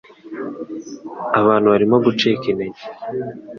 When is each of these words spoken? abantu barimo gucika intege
abantu 1.39 1.67
barimo 1.73 1.97
gucika 2.05 2.45
intege 2.51 2.81